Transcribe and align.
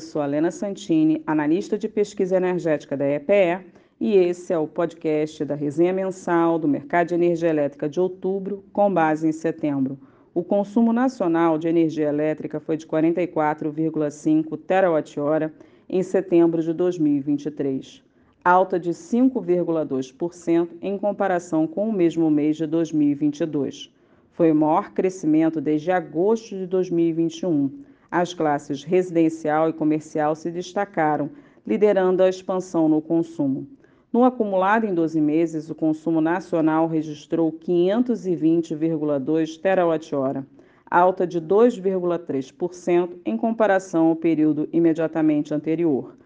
Sou 0.00 0.22
a 0.22 0.26
Lena 0.26 0.50
Santini, 0.50 1.22
analista 1.26 1.76
de 1.76 1.88
pesquisa 1.88 2.36
energética 2.36 2.96
da 2.96 3.08
EPE, 3.08 3.64
e 4.00 4.14
esse 4.16 4.52
é 4.52 4.58
o 4.58 4.68
podcast 4.68 5.44
da 5.44 5.54
resenha 5.54 5.92
mensal 5.92 6.58
do 6.58 6.68
mercado 6.68 7.08
de 7.08 7.14
energia 7.14 7.48
elétrica 7.48 7.88
de 7.88 7.98
outubro, 7.98 8.64
com 8.72 8.92
base 8.92 9.26
em 9.26 9.32
setembro. 9.32 9.98
O 10.32 10.44
consumo 10.44 10.92
nacional 10.92 11.58
de 11.58 11.66
energia 11.66 12.08
elétrica 12.08 12.60
foi 12.60 12.76
de 12.76 12.86
44,5 12.86 14.56
terawatt-hora 14.56 15.52
em 15.88 16.02
setembro 16.02 16.62
de 16.62 16.72
2023, 16.72 18.04
alta 18.44 18.78
de 18.78 18.90
5,2% 18.90 20.68
em 20.80 20.96
comparação 20.96 21.66
com 21.66 21.88
o 21.88 21.92
mesmo 21.92 22.30
mês 22.30 22.56
de 22.56 22.66
2022. 22.66 23.92
Foi 24.30 24.52
o 24.52 24.54
maior 24.54 24.92
crescimento 24.92 25.60
desde 25.60 25.90
agosto 25.90 26.56
de 26.56 26.66
2021 26.66 27.87
as 28.10 28.34
classes 28.34 28.82
residencial 28.82 29.68
e 29.68 29.72
comercial 29.72 30.34
se 30.34 30.50
destacaram, 30.50 31.30
liderando 31.66 32.22
a 32.22 32.28
expansão 32.28 32.88
no 32.88 33.02
consumo. 33.02 33.66
No 34.10 34.24
acumulado 34.24 34.86
em 34.86 34.94
12 34.94 35.20
meses, 35.20 35.68
o 35.68 35.74
consumo 35.74 36.20
nacional 36.20 36.86
registrou 36.86 37.52
520,2 37.52 39.60
terawatt-hora, 39.60 40.46
alta 40.90 41.26
de 41.26 41.40
2,3% 41.40 43.16
em 43.24 43.36
comparação 43.36 44.06
ao 44.06 44.16
período 44.16 44.68
imediatamente 44.72 45.52
anterior. 45.52 46.16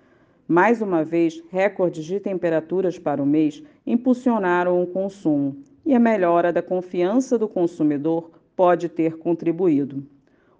Mais 0.46 0.80
uma 0.80 1.04
vez, 1.04 1.42
recordes 1.50 2.04
de 2.04 2.20
temperaturas 2.20 2.98
para 2.98 3.22
o 3.22 3.26
mês 3.26 3.62
impulsionaram 3.86 4.82
o 4.82 4.86
consumo 4.86 5.56
e 5.84 5.94
a 5.94 5.98
melhora 5.98 6.52
da 6.52 6.62
confiança 6.62 7.36
do 7.36 7.48
consumidor 7.48 8.30
pode 8.54 8.88
ter 8.88 9.16
contribuído. 9.16 10.06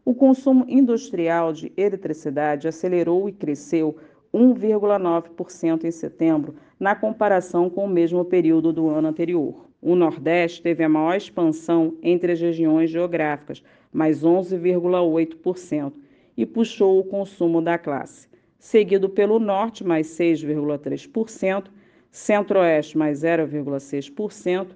O 0.04 0.14
consumo 0.14 0.64
industrial 0.68 1.52
de 1.52 1.72
eletricidade 1.76 2.66
acelerou 2.66 3.28
e 3.28 3.32
cresceu 3.32 3.96
1,9% 4.34 5.84
em 5.84 5.90
setembro, 5.92 6.56
na 6.78 6.96
comparação 6.96 7.70
com 7.70 7.84
o 7.84 7.88
mesmo 7.88 8.24
período 8.24 8.72
do 8.72 8.88
ano 8.88 9.06
anterior. 9.06 9.68
O 9.80 9.94
Nordeste 9.94 10.60
teve 10.60 10.82
a 10.82 10.88
maior 10.88 11.14
expansão 11.14 11.96
entre 12.02 12.32
as 12.32 12.40
regiões 12.40 12.90
geográficas, 12.90 13.62
mais 13.92 14.24
11,8%, 14.24 15.92
e 16.36 16.44
puxou 16.44 16.98
o 16.98 17.04
consumo 17.04 17.62
da 17.62 17.78
classe, 17.78 18.26
seguido 18.58 19.08
pelo 19.08 19.38
Norte, 19.38 19.84
mais 19.84 20.08
6,3%, 20.08 21.66
Centro-Oeste, 22.10 22.98
mais 22.98 23.20
0,6% 23.20 24.66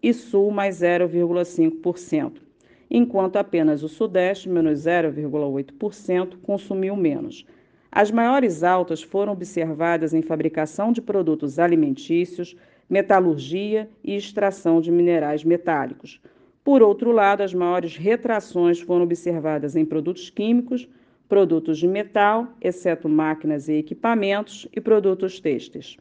e 0.00 0.12
Sul, 0.12 0.52
mais 0.52 0.80
0,5% 0.80 2.45
enquanto 2.90 3.36
apenas 3.36 3.82
o 3.82 3.88
Sudeste, 3.88 4.48
menos 4.48 4.80
0,8%, 4.80 6.36
consumiu 6.42 6.96
menos. 6.96 7.46
As 7.90 8.10
maiores 8.10 8.62
altas 8.62 9.02
foram 9.02 9.32
observadas 9.32 10.12
em 10.12 10.22
fabricação 10.22 10.92
de 10.92 11.00
produtos 11.00 11.58
alimentícios, 11.58 12.56
metalurgia 12.88 13.88
e 14.04 14.14
extração 14.14 14.80
de 14.80 14.90
minerais 14.90 15.44
metálicos. 15.44 16.20
Por 16.62 16.82
outro 16.82 17.12
lado, 17.12 17.42
as 17.42 17.54
maiores 17.54 17.96
retrações 17.96 18.80
foram 18.80 19.04
observadas 19.04 19.76
em 19.76 19.84
produtos 19.84 20.30
químicos, 20.30 20.88
produtos 21.28 21.78
de 21.78 21.88
metal, 21.88 22.48
exceto 22.60 23.08
máquinas 23.08 23.68
e 23.68 23.74
equipamentos, 23.74 24.68
e 24.72 24.80
produtos 24.80 25.40
têxteis. 25.40 25.96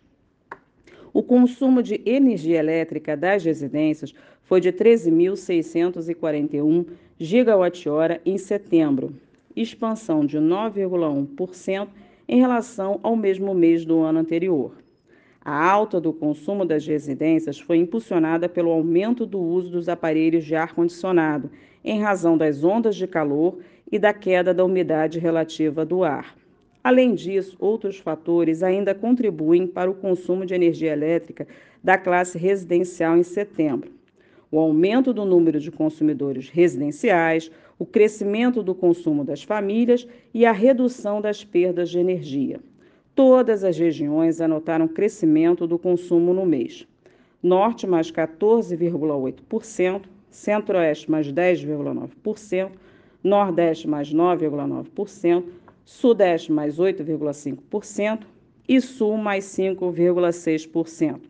O 1.15 1.23
consumo 1.23 1.81
de 1.81 1.99
energia 2.05 2.59
elétrica 2.59 3.15
das 3.15 3.45
residências 3.45 4.13
foi 4.43 4.59
de 4.59 4.73
13.641 4.73 6.87
gigawatt-hora 7.17 8.19
em 8.25 8.37
setembro, 8.37 9.15
expansão 9.55 10.25
de 10.25 10.37
9,1% 10.37 11.87
em 12.27 12.41
relação 12.41 12.99
ao 13.01 13.15
mesmo 13.15 13.53
mês 13.53 13.85
do 13.85 14.01
ano 14.01 14.19
anterior. 14.19 14.73
A 15.39 15.71
alta 15.71 16.01
do 16.01 16.11
consumo 16.11 16.65
das 16.65 16.85
residências 16.85 17.61
foi 17.61 17.77
impulsionada 17.77 18.49
pelo 18.49 18.71
aumento 18.71 19.25
do 19.25 19.39
uso 19.39 19.71
dos 19.71 19.87
aparelhos 19.87 20.43
de 20.43 20.53
ar-condicionado, 20.53 21.49
em 21.81 22.01
razão 22.01 22.37
das 22.37 22.61
ondas 22.61 22.97
de 22.97 23.07
calor 23.07 23.59
e 23.89 23.97
da 23.97 24.13
queda 24.13 24.53
da 24.53 24.65
umidade 24.65 25.17
relativa 25.17 25.85
do 25.85 26.03
ar. 26.03 26.35
Além 26.85 27.15
disso, 27.15 27.57
outros 27.59 27.97
fatores 27.97 28.61
ainda 28.61 28.93
contribuem 28.93 29.65
para 29.65 29.89
o 29.89 29.95
consumo 29.95 30.45
de 30.45 30.53
energia 30.53 30.93
elétrica 30.93 31.47
da 31.83 31.97
classe 31.97 32.37
residencial 32.37 33.17
em 33.17 33.23
setembro. 33.23 33.89
O 34.51 34.59
aumento 34.59 35.11
do 35.11 35.25
número 35.25 35.59
de 35.59 35.71
consumidores 35.71 36.47
residenciais, 36.47 37.49
o 37.79 37.87
crescimento 37.87 38.61
do 38.61 38.75
consumo 38.75 39.23
das 39.25 39.41
famílias 39.41 40.07
e 40.31 40.45
a 40.45 40.51
redução 40.51 41.19
das 41.19 41.43
perdas 41.43 41.89
de 41.89 41.97
energia. 41.97 42.59
Todas 43.15 43.63
as 43.63 43.79
regiões 43.79 44.39
anotaram 44.39 44.87
crescimento 44.87 45.65
do 45.65 45.79
consumo 45.79 46.35
no 46.35 46.45
mês. 46.45 46.87
Norte 47.41 47.87
mais 47.87 48.11
14,8%, 48.11 50.03
Centro-Oeste 50.29 51.09
mais 51.09 51.33
10,9%, 51.33 52.69
Nordeste 53.23 53.87
mais 53.87 54.13
9,9%, 54.13 55.45
Sudeste 55.85 56.51
mais 56.51 56.79
8,5% 56.79 58.25
e 58.67 58.81
Sul 58.81 59.17
mais 59.17 59.45
5,6%. 59.45 61.21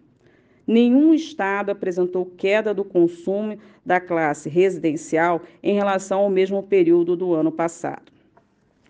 Nenhum 0.66 1.14
estado 1.14 1.70
apresentou 1.70 2.26
queda 2.26 2.74
do 2.74 2.84
consumo 2.84 3.58
da 3.86 4.00
classe 4.00 4.50
residencial 4.50 5.42
em 5.62 5.76
relação 5.76 6.22
ao 6.22 6.30
mesmo 6.30 6.64
período 6.64 7.16
do 7.16 7.34
ano 7.34 7.52
passado. 7.52 8.12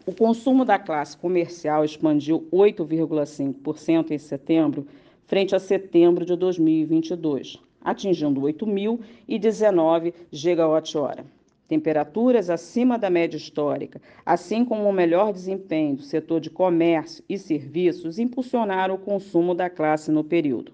O 0.06 0.14
consumo 0.14 0.64
da 0.64 0.78
classe 0.78 1.18
comercial 1.18 1.84
expandiu 1.84 2.48
8,5% 2.54 4.12
em 4.12 4.20
setembro, 4.20 4.86
frente 5.26 5.56
a 5.56 5.60
setembro 5.60 6.24
de 6.24 6.36
2022, 6.36 7.60
atingindo 7.82 8.40
8.019 8.42 10.14
gigawatt-hora. 10.32 11.26
Temperaturas 11.68 12.52
acima 12.52 12.98
da 12.98 13.10
média 13.10 13.38
histórica, 13.38 14.00
assim 14.24 14.64
como 14.64 14.88
o 14.88 14.94
melhor 14.94 15.34
desempenho 15.34 15.96
do 15.96 16.04
setor 16.04 16.40
de 16.40 16.52
comércio 16.52 17.24
e 17.28 17.40
serviços, 17.40 18.20
impulsionaram 18.20 18.94
o 18.94 19.00
consumo 19.00 19.56
da 19.56 19.68
classe 19.68 20.12
no 20.12 20.24
período. 20.24 20.74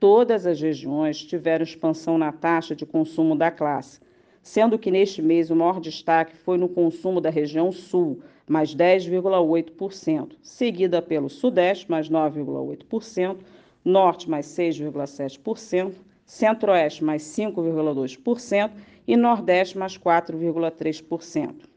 Todas 0.00 0.44
as 0.44 0.60
regiões 0.60 1.24
tiveram 1.24 1.62
expansão 1.62 2.18
na 2.18 2.32
taxa 2.32 2.74
de 2.74 2.84
consumo 2.84 3.36
da 3.36 3.50
classe, 3.50 4.00
sendo 4.42 4.76
que 4.76 4.90
neste 4.90 5.22
mês 5.22 5.50
o 5.50 5.56
maior 5.56 5.80
destaque 5.80 6.36
foi 6.36 6.58
no 6.58 6.68
consumo 6.68 7.20
da 7.20 7.30
região 7.30 7.70
sul, 7.70 8.20
mais 8.46 8.74
10,8%, 8.74 10.32
seguida 10.42 11.00
pelo 11.00 11.30
Sudeste, 11.30 11.88
mais 11.88 12.10
9,8%, 12.10 13.36
Norte, 13.84 14.28
mais 14.28 14.46
6,7%, 14.46 15.92
Centro-Oeste, 16.26 17.04
mais 17.04 17.22
5,2% 17.22 18.70
e 19.06 19.16
Nordeste 19.16 19.76
mais 19.78 19.96
4,3%. 19.98 21.68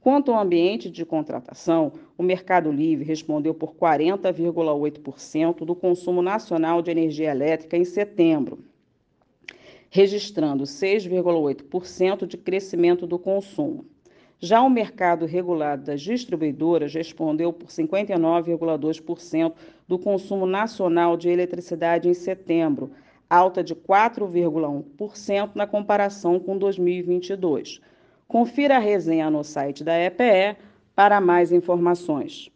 Quanto 0.00 0.32
ao 0.32 0.40
ambiente 0.40 0.90
de 0.90 1.04
contratação, 1.06 1.92
o 2.18 2.22
Mercado 2.22 2.70
Livre 2.70 3.06
respondeu 3.06 3.54
por 3.54 3.74
40,8% 3.74 5.64
do 5.64 5.74
consumo 5.74 6.20
nacional 6.20 6.82
de 6.82 6.90
energia 6.90 7.30
elétrica 7.30 7.76
em 7.76 7.86
setembro, 7.86 8.58
registrando 9.88 10.64
6,8% 10.64 12.26
de 12.26 12.36
crescimento 12.36 13.06
do 13.06 13.18
consumo. 13.18 13.86
Já 14.38 14.60
o 14.60 14.68
mercado 14.68 15.24
regulado 15.24 15.84
das 15.84 16.02
distribuidoras 16.02 16.92
respondeu 16.92 17.50
por 17.50 17.68
59,2% 17.68 19.54
do 19.88 19.98
consumo 19.98 20.44
nacional 20.44 21.16
de 21.16 21.30
eletricidade 21.30 22.10
em 22.10 22.14
setembro, 22.14 22.90
alta 23.28 23.62
de 23.62 23.74
4,1% 23.74 25.50
na 25.54 25.66
comparação 25.66 26.38
com 26.38 26.56
2022. 26.56 27.80
Confira 28.26 28.76
a 28.76 28.80
resenha 28.80 29.30
no 29.30 29.44
site 29.44 29.84
da 29.84 29.98
EPE 29.98 30.56
para 30.94 31.20
mais 31.20 31.52
informações. 31.52 32.50